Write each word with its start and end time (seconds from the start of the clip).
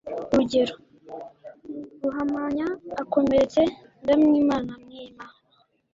urugero... 0.31 0.75
ruhamanya 2.01 2.67
akomeretse 3.01 3.61
ndamwimana 4.03 4.71
mwima 4.83 5.25